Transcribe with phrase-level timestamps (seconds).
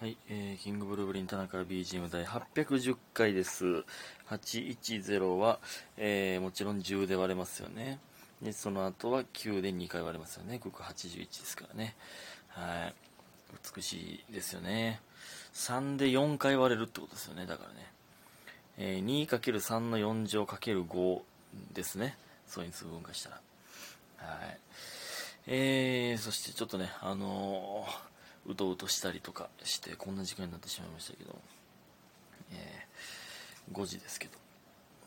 [0.00, 3.84] はい、えー、キングブルーブリン田中 BGM 第810回です。
[4.30, 5.58] 810は、
[5.98, 7.98] えー、もちろん10で割れますよね。
[8.40, 10.58] で、その後は9で2回割れますよね。
[10.58, 11.96] ここ81ですからね。
[12.48, 12.94] はい。
[13.76, 15.02] 美しいですよね。
[15.52, 17.44] 3で4回割れるってことですよね。
[17.44, 17.92] だからね。
[18.78, 21.20] えー、2×3 の4乗 ×5
[21.74, 22.16] ですね。
[22.46, 23.40] そういう数分化したら。
[24.16, 24.58] はい。
[25.46, 28.09] えー、そしてちょっとね、あのー
[28.50, 31.38] うとうとしたりとかしてこんな時間になってしまいましたけど、
[32.52, 34.32] えー、5時ですけど、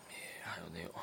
[0.10, 1.00] えー、はよ寝よう。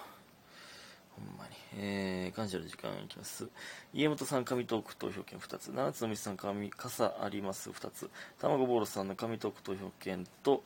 [1.20, 3.48] ほんまに、えー、感謝の時間いきます。
[3.92, 5.68] 家元さん紙トーク投票権2つ。
[5.68, 7.70] 七つのみさん紙傘あります。
[7.70, 8.10] 2つ。
[8.38, 10.64] 卵ボーロさんの紙トーク投票権と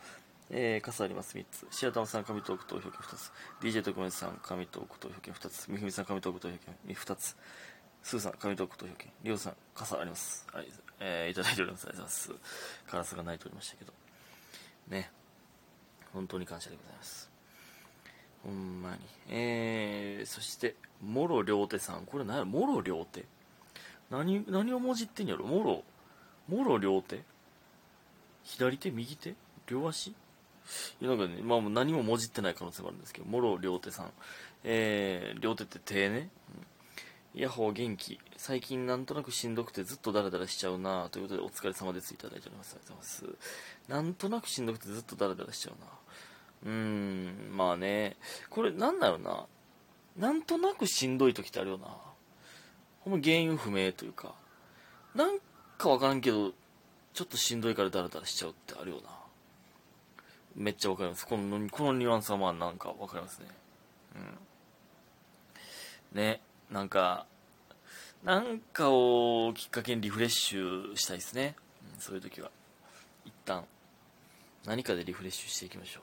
[0.50, 1.36] えー、傘あります。
[1.36, 1.66] 3つ。
[1.70, 3.32] シアタマさん、紙トーク投票権2つ。
[3.60, 5.70] DJ 特命さん、紙トーク投票権2つ。
[5.70, 7.36] みふみさん、紙トーク投票権2つ。
[8.04, 9.10] スーさん、紙トーク投票権。
[9.22, 10.46] りょうさん、傘あります。
[10.52, 10.68] はい、
[11.00, 11.88] えー、いただいております。
[11.88, 12.86] ありがとうございます。
[12.86, 13.94] カラスが鳴いておりましたけど。
[14.88, 15.10] ね。
[16.12, 17.30] 本当に感謝でございます。
[18.44, 18.98] ほんまに。
[19.30, 22.04] えー、そして、もろりょうてさん。
[22.04, 22.46] これ何やろ？
[22.46, 23.24] もろりょうて
[24.10, 25.46] 何、何をもじってんやろ？
[25.46, 25.82] もろ、
[26.46, 27.22] もろりょうて
[28.42, 29.34] 左手右手？
[29.66, 30.08] 両足？
[30.08, 30.14] い
[31.00, 34.10] やなんかね、まあ何ももじってない可能性もあるんですけど、もろりょうてさん。
[34.62, 36.28] えー、両手って手ね。
[36.54, 36.66] うん、
[37.34, 38.20] ヤッホー元気。
[38.36, 42.76] 最近なんとなくしんどくてずっとダラダラしちゃうなということでお疲れ様ですいただいております。
[42.76, 43.38] ありがとうございま
[43.88, 43.92] す。
[43.92, 48.16] なんとなくしんどくてずっとダラダラしちゃうなうーん、まあね。
[48.50, 49.46] これなんだろうな。
[50.16, 51.88] なんとなくしんどい時ってあるよな。
[53.00, 54.32] ほんま原因不明というか。
[55.16, 55.38] なん
[55.76, 56.52] かわからんけど、
[57.14, 59.10] ちょっとしんどいからダラダラしちゃうってあるよな。
[60.54, 61.26] めっちゃわかります。
[61.26, 63.46] この、このニュアンスはまあなんかわかりますね。
[66.12, 66.20] うん。
[66.20, 66.40] ね、
[66.74, 67.24] なんか、
[68.24, 71.54] なんかをきっかけにリフレッシュしたいですね。
[71.94, 72.50] うん、そういう時は。
[73.24, 73.64] 一旦、
[74.66, 76.00] 何かでリフレッシュしていきましょ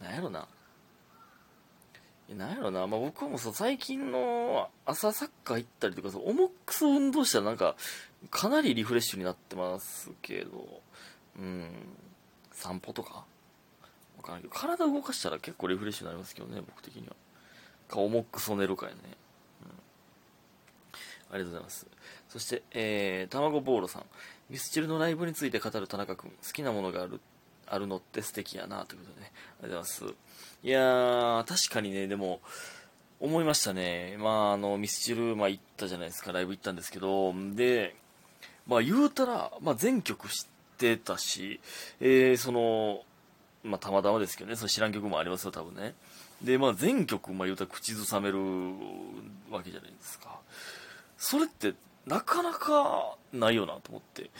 [0.00, 0.04] う。
[0.04, 0.48] なんやろな。
[2.30, 2.86] いやなんやろな。
[2.86, 7.76] まあ僕はもう最近の朝サッカー行ったりとか、そ重くそ運動したらなんか、
[8.30, 10.80] かなりリフレッシュになってますけど、
[11.38, 11.68] うん、
[12.52, 13.26] 散歩とか
[14.16, 17.14] わからんけど、体動かしたら結構リフレッシュになりますけどね、僕的には。
[17.86, 18.98] か、重くそねるかやね。
[21.34, 21.86] ありがとうございます。
[22.28, 24.04] そして、えー、卵ボーロさん。
[24.50, 26.30] ミスチルのライブについて語る田中君。
[26.30, 27.20] 好きなものがある、
[27.66, 29.32] あるのって素敵やな、ということでね。
[29.62, 30.14] ありがとうございます。
[30.62, 32.40] いやー、確かにね、でも、
[33.18, 34.16] 思いましたね。
[34.18, 37.96] まあ、あの、ミスチル、まあ、行ったじゃないですか、ライブ行ったんですけど、で、
[38.66, 40.46] まあ、言うたら、まあ、全曲知っ
[40.78, 41.60] てたし、
[42.00, 43.02] えー、その、
[43.64, 45.94] まあ、たまたまですけどね、その知らん曲もありますよ、多分ね。
[46.42, 48.38] で、まあ、全曲、まあ、言うたら口ずさめる
[49.50, 50.38] わけじゃないですか。
[51.24, 51.72] それって
[52.06, 54.30] なかなかないよなと思って。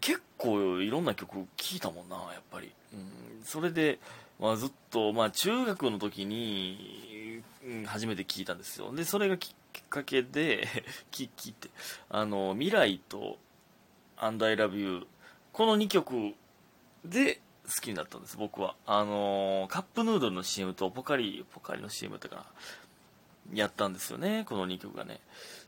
[0.00, 3.98] 結構いろんな曲聴いたもんなやっぱり、うん、それで、
[4.40, 7.42] まあ、ずっと、まあ、中学の時に、
[7.84, 8.94] 初めて聴いたんですよ。
[8.94, 10.66] でそれがきっかけで
[11.12, 11.68] 聴いて。
[12.08, 13.38] あの未来と
[14.16, 15.06] 「And I Love You」
[15.52, 16.34] この2曲
[17.04, 18.74] で好きになったんです僕は。
[18.86, 22.46] あのカップヌードルの CM とポカリポカリの CM だったかな。
[23.54, 25.20] やったんですよね、この2曲がね。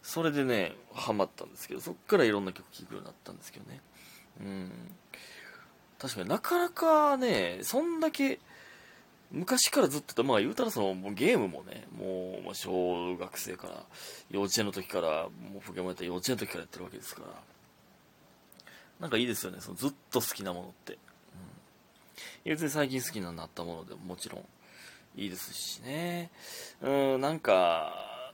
[0.02, 3.80] それでね、ハマったんですけど、そっからいろんな曲聴くようになったんですけどね。
[4.40, 4.70] うん。
[5.98, 8.38] 確かになかなかね、そんだけ、
[9.30, 13.84] 昔からずっと、まあ言うたらその、ゲームもね、もう、小学生から、
[14.30, 17.28] 幼稚園の時から、もうポケモンやったら幼稚園の時からやってるわけですから。
[19.00, 20.94] なんかいいですよね、そのずっと好きなものって。
[20.94, 20.98] うん。
[22.52, 24.44] 別に最近好きになったものでももちろん、
[25.16, 26.30] いいですしね。
[26.80, 28.32] うん、なんか、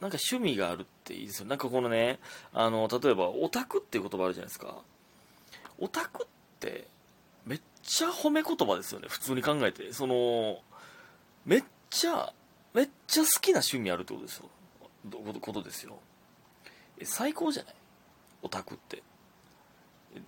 [0.00, 1.46] なんか趣味があるっていいですよ。
[1.46, 2.18] なんかこのね、
[2.52, 4.76] あの、例えば、オタクっていう言葉あるじゃないですか。
[5.78, 6.26] オタクっ
[6.60, 6.86] て、
[7.46, 9.08] めっちゃ褒め言葉ですよね。
[9.08, 9.92] 普通に考えて。
[9.92, 10.62] その、
[11.44, 12.32] めっちゃ、
[12.72, 14.48] めっちゃ好きな趣味あるってことですよ。
[15.40, 15.98] ことですよ。
[16.98, 17.74] え、最高じゃない？
[18.42, 19.02] オタクって。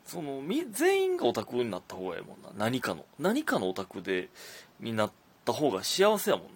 [0.05, 2.51] その、み、全員がオタクになった方がいいもんな。
[2.57, 3.05] 何かの。
[3.19, 4.29] 何かのオタクで、
[4.81, 5.13] になっ
[5.47, 6.51] て、た方が幸せやもんな。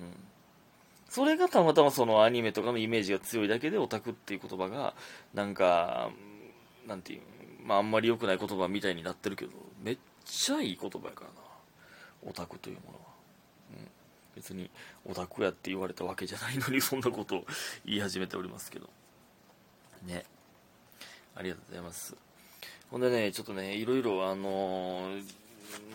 [0.00, 0.14] うん。
[1.08, 4.94] それがたまたまそのアニメとかのイメージが強いだけでオタクっていう言葉が、
[5.34, 6.10] なんか、
[6.86, 7.20] なんていう、
[7.64, 9.52] まああんまり良くない言葉みたいになってるけど、
[9.82, 11.34] めっちゃいい言葉やからな。
[12.24, 13.04] オタクというものは。
[13.78, 13.88] うん。
[14.34, 14.70] 別に
[15.04, 17.44] オタクやって言われたわけじゃないのにそんなことを
[17.84, 18.88] 言い始めておりますけど。
[20.04, 20.24] ね。
[21.34, 22.16] ありがとうございます。
[22.90, 25.41] ほんでね、ちょっとね、いろいろあのー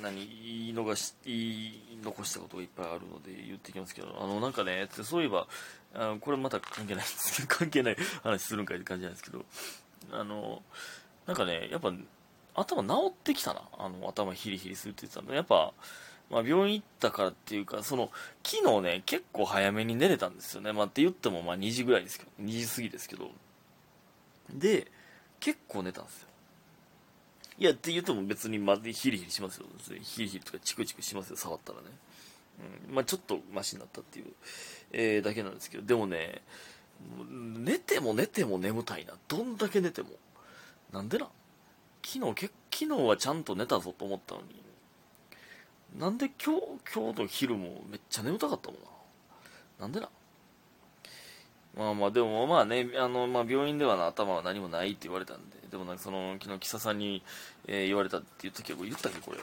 [0.02, 0.26] 何言
[0.70, 5.48] い逃し言い残したことがいっぱいあるので言ってきますけどあのなんかねそういえば
[5.94, 9.46] あのこれまた関係ないんですけど 関係ない話するんかいって感じなんですけど
[10.12, 10.62] あの
[11.26, 11.92] なんかねやっぱ
[12.58, 13.62] 頭治ってきたな。
[13.78, 15.34] あの、頭ヒリヒリするって言ってたの。
[15.36, 15.74] やっぱ、
[16.30, 18.10] まあ、病院行ったからっていうか、その、
[18.44, 20.74] 昨日ね、結構早めに寝れたんですよね。
[20.74, 23.30] まあ、って言っても、まあ、2時ぐらいですけど、2時過ぎですけど。
[24.52, 24.92] で、
[25.40, 26.27] 結構寝たんですよ。
[27.59, 29.65] いや、って言っても別にまでヒリヒリしますよ。
[30.01, 31.86] ヒリヒリとかチクチクしますよ、触ったらね。
[32.89, 34.25] うん、まあ、ちょっとマシになったっていう、
[34.92, 36.42] えー、だけなんですけど、でもね、
[37.30, 39.13] 寝ても寝ても眠たいな。
[39.27, 40.09] どんだけ寝ても。
[40.92, 41.27] なんでな
[42.06, 44.48] 昨日、け昨日はちゃんと寝たぞと思ったのに、
[46.00, 46.62] なんで今日、
[46.94, 48.88] 今日の昼もめっちゃ眠たかったもんな。
[49.80, 50.09] なんでな
[51.78, 57.22] まあまあ、でもまあね、あの、まあ病院では、頭は何もないって言われたんで、でもなんかその、昨日、キサさんに、
[57.68, 59.38] えー、言われたっていう時は、言ったっけ、これ。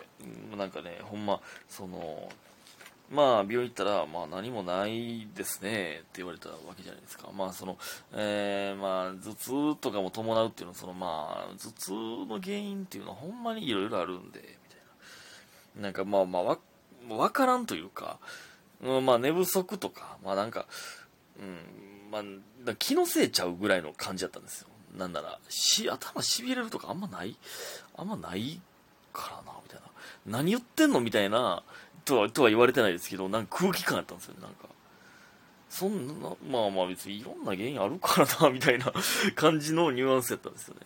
[0.53, 2.29] うん、なんかね、ほんま、その、
[3.11, 7.29] まあ、病院行ったら、まあ、何もないですね、って言われたわけじゃないですか。
[7.33, 7.79] まあ、その、
[8.15, 9.35] えー、まあ、頭
[9.75, 14.81] 痛とかも伴うっていうのは、その、まあ、頭痛の原因っていうのは、ほんまにいろいろあるんで、みたい
[15.77, 15.83] な。
[15.83, 16.59] なんか、まあまあ、わ、
[17.11, 18.19] わからんというか、
[18.83, 20.67] うん、まあ、寝不足とか、まあなんか、
[21.39, 24.69] うん、まあ、気のせいちゃうぐらいの感じだったんですよ。
[24.97, 27.37] なんなら、し、頭痺れるとかあんまない、
[27.97, 28.61] あんまない
[29.13, 30.39] からな、みたいな。
[30.39, 31.65] 何言ってんのみたいな、
[32.05, 34.69] とは、とは言われてないですけど、なんか空気感やったんですよね、なんか。
[35.69, 36.15] そんな、
[36.49, 38.93] まあまあ別にいろんな原因あるからな、みたいな
[39.35, 40.81] 感じのニュアンスやったんですよね。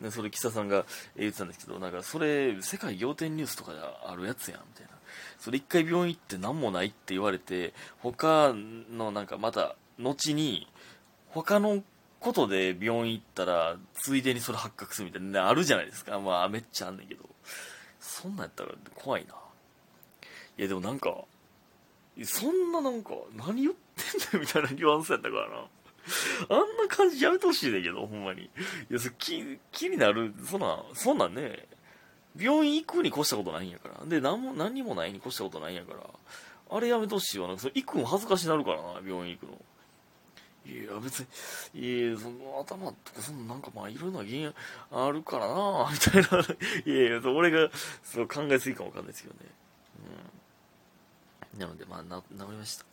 [0.00, 0.84] で、それ、岸田さんが
[1.16, 4.98] 言ってたんですけど、なんか、それ、世界仰天ニュースとかであるやつやん、みたいな。
[5.38, 10.68] それ一回病院行って何もないって言われて、他のなんかまた、後に、
[11.30, 11.82] 他の
[12.20, 16.18] ことで病院行ったら、ついでにそれ発覚するみたいな、あるじゃないですか。
[16.18, 17.24] まあ、めっちゃあんねんけど。
[18.00, 19.34] そんなんやったら怖いな。
[20.56, 21.24] いやでもなんか、
[22.24, 25.66] そんななんか、何言ってんだよみたいなニュアンスやったからな。
[26.48, 28.44] あんな感じやめてほしいねんけど、ほんまに。
[28.44, 28.50] い
[28.90, 31.68] や、そ気、気になる、そんな、そんなんね、
[32.36, 34.06] 病院行くに越したことないんやから。
[34.06, 36.00] で、何も、何もないに越したことないんやから。
[36.70, 37.48] あれやめてほしいわ。
[37.48, 39.58] なそれ行くの恥ずかしなるからな、病院行くの。
[40.68, 41.26] いや、別
[41.74, 44.54] に、いや、その頭とか、そのなんかまあいろんな原因
[44.90, 46.44] あるからな、みたいな。
[46.84, 47.70] いやいや、俺が
[48.02, 49.50] そう考えすぎかもわかんないですけどね。
[51.58, 52.84] なので、まあ、な治りました。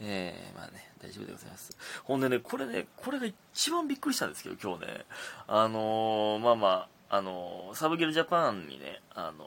[0.00, 1.76] えー、まあね、大丈夫でございます。
[2.04, 5.04] ほんでね、これね、これが一番びっくりしたんですけど、今日ね、
[5.46, 9.44] あのー、まあまあ、あのー、サブゲルジャパンにね、あの、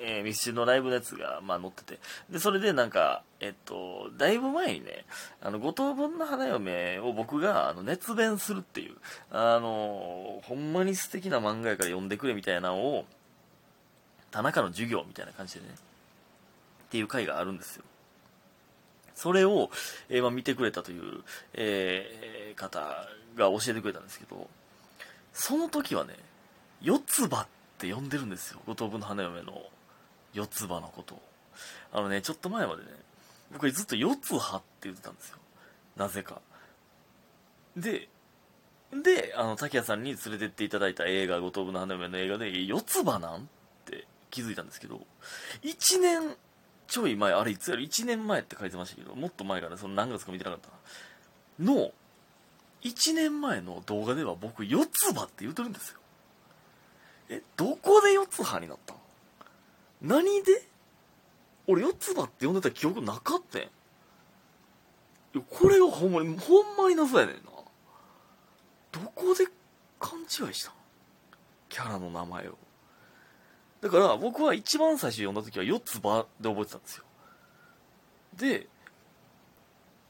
[0.00, 1.98] えー、ミスチルのライブのやつが、まあ、載ってて、
[2.30, 5.04] で、それでなんか、えっと、だいぶ前にね、
[5.40, 8.96] あの、五等分の花嫁を僕が、あの、熱弁するっていう、
[9.30, 13.06] あのほんまに素敵な漫画やから読んでくれみたいなのを、
[14.30, 17.84] 田中の授業みたいな感じでね、っていう回があるんですよ。
[19.14, 19.70] それを、
[20.08, 21.24] えー、まあ、見てくれたという、
[21.54, 22.78] えー、方
[23.36, 24.48] が教えてくれたんですけど、
[25.32, 26.14] その時はね、
[26.80, 27.46] 四つ葉っ
[27.78, 28.60] て呼んでるんですよ。
[28.66, 29.60] 五等分の花嫁の
[30.32, 31.22] 四つ葉のことを。
[31.92, 32.88] あのね、ちょっと前までね、
[33.52, 35.38] 僕ずっと四つ葉って言ってたんですよ。
[35.96, 36.40] なぜか。
[37.76, 38.08] で、
[38.92, 43.44] で、あの、竹谷さんに連れてっていただいた映画、五等分の花嫁の映画で、四つ葉なんっ
[43.84, 45.00] て気づいたんですけど、
[45.62, 46.36] 1年
[46.88, 50.68] ちょい前、あれいつやる ?1 年前って書いてましたけど、もっと前から、その何月か見てなかった
[51.62, 51.72] な。
[51.72, 51.92] の、
[52.82, 55.98] 1年前の動画では僕、四つ葉って言うてるんですよ。
[57.28, 58.97] え、どこで四つ葉になったの
[60.02, 60.68] 何で？
[61.66, 63.62] 俺四つ葉って呼んでた記憶なかったん。
[65.50, 67.42] これがほんまに、ほんまに謎やねんな。
[68.92, 69.46] どこで
[70.00, 70.72] 勘違いした
[71.68, 72.56] キャラの名前を。
[73.80, 77.04] だから僕は一番最初読んだ時は四つ葉で覚えてたんですよ。
[78.36, 78.66] で、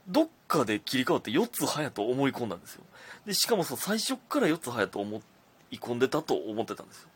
[0.07, 2.85] どっかで切り替わって四つ葉やと思い込んだんですよ。
[3.26, 5.23] で、しかもその最初から四つ葉やと思
[5.71, 7.09] い込んでたと思ってたんですよ。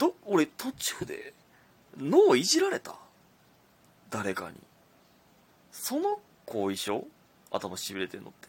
[0.00, 1.34] ど、俺途中で
[1.98, 2.94] 脳いじられた？
[4.08, 4.56] 誰かに。
[5.70, 7.06] その後遺症？
[7.50, 8.48] 頭しびれてんのって。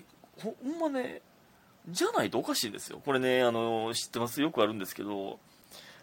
[0.00, 0.04] え、
[0.42, 1.20] ほんまね、
[1.88, 3.00] じゃないとおかしいんですよ。
[3.04, 4.42] これね、あの、知ってます？
[4.42, 5.38] よくあるんですけど、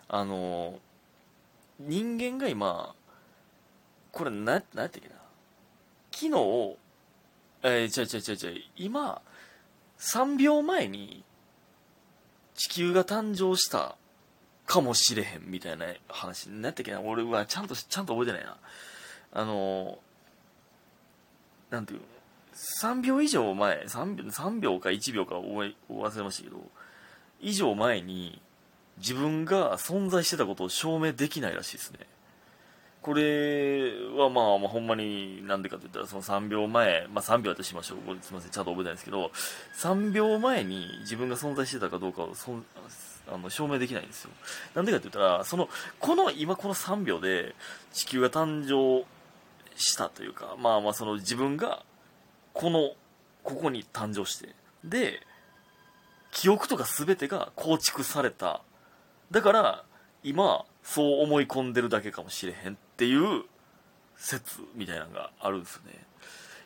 [0.07, 0.79] あの、
[1.79, 2.95] 人間が今、
[4.13, 5.15] これ、な、なんやったっけな？
[6.11, 6.77] 昨日、
[7.63, 9.21] えー、ちゃうちゃうちゃうちゃう、今、
[9.99, 11.23] 3秒前に、
[12.57, 13.95] 地球が誕生した
[14.65, 16.99] かもしれへんみたいな話に、なったっけな。
[16.99, 18.57] 俺はちゃんと、ちゃんと覚えてないな。
[19.31, 19.99] あの、
[21.69, 22.05] なんていうの
[22.81, 26.57] ？3秒以上前、3秒 ,3 秒か1秒か覚え忘れましたけど、
[27.39, 28.41] 以上前に
[28.97, 31.99] 自分が存在してたことを証明できないらしいですね。
[33.01, 37.97] これはまあ、まあ、ほんまになんでかって言ったらその3秒前、まあ、3秒としましょう。
[38.21, 38.51] すみません。
[38.51, 39.31] ちゃんと覚えてないですけど
[39.77, 42.51] 3秒前に自分が存在してたかどうかをそ
[43.31, 44.31] あの証明できないんですよ。
[44.75, 47.55] なんでかって言ったらそのこの今この3秒で
[47.93, 49.05] 地球が誕生
[49.75, 51.83] したというかまあまあその自分が
[52.53, 52.91] この
[53.43, 54.49] ここに誕生して
[54.83, 55.21] で
[56.31, 58.61] 記憶とか全てが構築された。
[59.31, 59.83] だから
[60.23, 63.43] 今そう思い込んでるだけかもしれへんっていう
[64.15, 66.05] 説みたいなのがあるんですよね。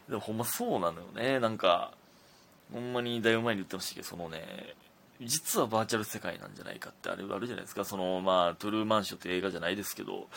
[0.09, 1.39] でもほんまそうなのよね。
[1.39, 1.91] なんか
[2.73, 4.75] ほんまにだいぶ前に言ってましたけどそのね
[5.19, 7.85] 実はバーチャル世界なんじゃないかってあれあるじゃないですか。
[7.85, 10.27] そのまあトゥルーマンションって映画じゃないですけど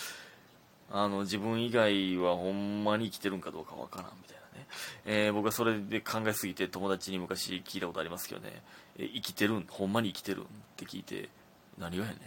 [0.90, 4.66] あの自分以外はほんまに生きてるんかどうかわからんみたいなね、
[5.06, 8.62] えー、僕はそれで考えすぎて友達に昔聞いたことありますけどね、
[8.98, 9.66] え生きてるん？
[9.68, 10.44] ほんまに生きてるん？
[10.44, 11.30] って聞いて
[11.78, 12.18] 何がやねん。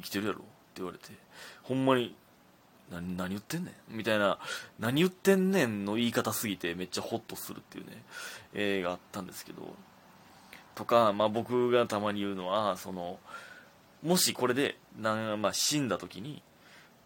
[0.00, 1.06] 生きてるやろって言われて
[1.62, 2.14] ほんまに
[2.90, 4.38] 何何言ってんねんみたいな
[4.78, 8.02] 何言ってんねんの言い方すぎてめっちゃホッとするっていうね
[8.54, 9.74] 映画あったんですけど
[10.74, 13.18] とか、まあ、僕がたまに言うのはその
[14.02, 16.42] もしこれでな、まあ、死んだ時に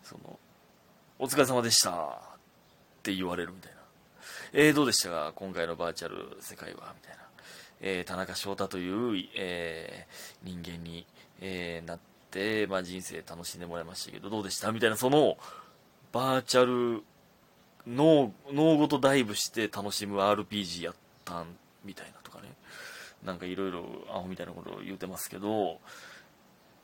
[0.02, 0.38] その
[1.18, 1.94] お疲れ様でしたっ
[3.02, 3.78] て言われるみたいな。
[4.52, 5.32] えー、どうでしたか？
[5.34, 7.22] 今回のバーチャル世界はみたいな、
[7.80, 11.06] えー、田中翔太という、えー、人間に、
[11.40, 12.12] えー、なって、
[12.68, 15.36] まあ、人生楽しんでもらいましたけどどうでしたみたいなその
[16.12, 17.02] バーチャル
[17.86, 21.46] 脳脳ごとダイブして楽しむ RPG やったん
[21.84, 22.48] みたいなとかね。
[23.24, 25.78] なんかいろいろアホみたいなことを言うてますけど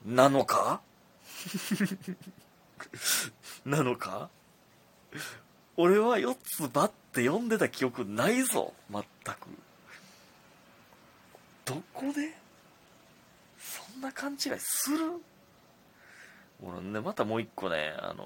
[0.07, 0.81] なのか？
[3.67, 4.29] なのか？
[5.77, 9.07] 俺は4つバッて読んでた記憶ないぞ全く。
[11.65, 12.35] どこで？
[13.59, 14.99] そんな勘違いする？
[16.63, 18.25] 俺ねまたもう一個ねあの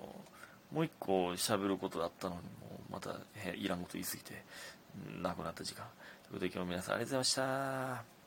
[0.73, 3.11] もう一個喋ることだったのにもうまた
[3.55, 4.43] いらんこと言いすぎて
[5.21, 5.85] なくなった時間。
[6.25, 8.22] ということで今日も皆さんありがとうございました。